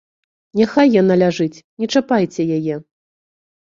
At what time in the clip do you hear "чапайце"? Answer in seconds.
1.97-2.51